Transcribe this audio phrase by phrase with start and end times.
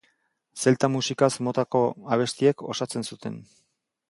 [0.63, 1.83] Zelta musikaz motako
[2.17, 3.39] abestiek osatzen zuten.